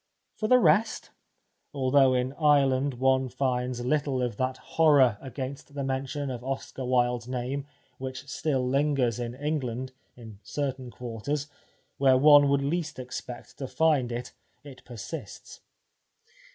For 0.33 0.47
the 0.47 0.57
rest, 0.57 1.11
although 1.75 2.15
in 2.15 2.33
Ireland 2.33 2.95
one 2.95 3.29
finds 3.29 3.85
little 3.85 4.23
of 4.23 4.35
that 4.37 4.57
horror 4.57 5.19
against 5.21 5.75
the 5.75 5.83
mention 5.83 6.31
of 6.31 6.43
Oscar 6.43 6.83
Wilde's 6.83 7.27
name 7.27 7.67
which 7.99 8.27
still 8.27 8.67
lingers 8.67 9.19
in 9.19 9.35
England, 9.35 9.91
in 10.17 10.39
certain 10.41 10.89
quarters, 10.89 11.49
where 11.99 12.17
one 12.17 12.49
would 12.49 12.63
least 12.63 12.97
expect 12.97 13.59
to 13.59 13.67
find 13.67 14.11
it, 14.11 14.33
it 14.63 14.83
persists. 14.85 15.61